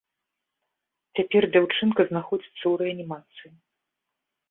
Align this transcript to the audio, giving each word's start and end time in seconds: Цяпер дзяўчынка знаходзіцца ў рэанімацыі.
Цяпер 1.19 1.43
дзяўчынка 1.53 2.01
знаходзіцца 2.09 2.61
ў 2.67 2.73
рэанімацыі. 2.85 3.51